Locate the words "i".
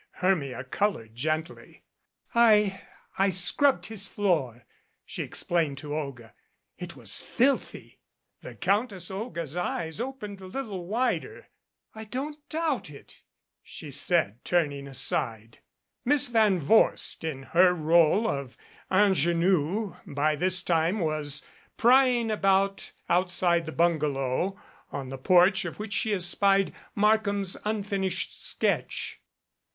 2.33-2.81, 3.19-3.29, 11.93-12.05